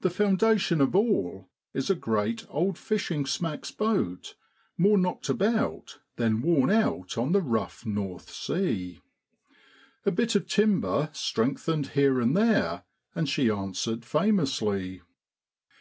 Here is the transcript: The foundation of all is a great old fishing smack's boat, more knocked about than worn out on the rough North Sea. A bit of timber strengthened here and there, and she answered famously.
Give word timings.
The 0.00 0.10
foundation 0.10 0.80
of 0.80 0.96
all 0.96 1.48
is 1.72 1.88
a 1.88 1.94
great 1.94 2.44
old 2.48 2.76
fishing 2.76 3.24
smack's 3.26 3.70
boat, 3.70 4.34
more 4.76 4.98
knocked 4.98 5.28
about 5.28 6.00
than 6.16 6.42
worn 6.42 6.68
out 6.68 7.16
on 7.16 7.30
the 7.30 7.40
rough 7.40 7.86
North 7.86 8.28
Sea. 8.28 8.98
A 10.04 10.10
bit 10.10 10.34
of 10.34 10.48
timber 10.48 11.10
strengthened 11.12 11.90
here 11.90 12.20
and 12.20 12.36
there, 12.36 12.82
and 13.14 13.28
she 13.28 13.48
answered 13.48 14.04
famously. 14.04 15.02